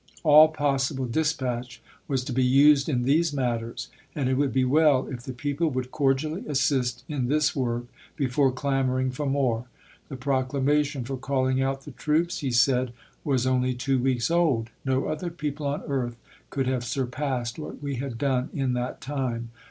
All 0.23 0.47
possible 0.47 1.05
dispatch 1.05 1.79
was 2.07 2.23
to 2.23 2.33
be 2.33 2.43
used 2.43 2.89
in 2.89 3.03
these 3.03 3.31
matters, 3.33 3.89
and 4.15 4.27
it 4.29 4.33
would 4.33 4.51
be 4.51 4.65
well 4.65 5.05
if 5.05 5.21
the 5.21 5.31
people 5.31 5.69
would 5.69 5.91
cordially 5.91 6.43
assist 6.47 7.03
in 7.07 7.27
this 7.27 7.55
work 7.55 7.85
before 8.15 8.51
clamoring 8.51 9.11
for 9.11 9.27
more. 9.27 9.65
The 10.09 10.15
proclamation 10.15 11.03
for 11.03 11.17
calling 11.17 11.61
out 11.61 11.83
the 11.85 11.91
troops, 11.91 12.39
he 12.39 12.49
said, 12.49 12.93
was 13.23 13.45
only 13.45 13.75
two 13.75 13.99
weeks 13.99 14.31
old; 14.31 14.71
no 14.83 15.05
other 15.05 15.29
people 15.29 15.67
J. 15.69 15.83
H., 15.83 15.83
on 15.83 15.91
earth 15.91 16.15
could 16.49 16.65
have 16.65 16.83
surpassed 16.83 17.59
what 17.59 17.83
we 17.83 17.97
had 17.97 18.17
done 18.17 18.45
i/ism'. 18.55 18.59
m¥ 18.59 18.63
in 18.63 18.73
that 18.73 19.01
time. 19.01 19.51